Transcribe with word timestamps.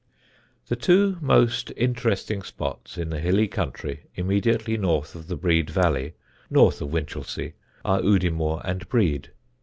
_]The 0.67 0.75
two 0.75 1.19
most 1.21 1.71
interesting 1.77 2.41
spots 2.41 2.97
in 2.97 3.11
the 3.11 3.19
hilly 3.19 3.47
country 3.47 4.07
immediately 4.15 4.75
north 4.75 5.13
of 5.13 5.27
the 5.27 5.35
Brede 5.35 5.69
valley 5.69 6.15
(north 6.49 6.81
of 6.81 6.91
Winchelsea) 6.91 7.53
are 7.85 8.01
Udimore 8.01 8.61
and 8.65 8.89
Brede. 8.89 9.29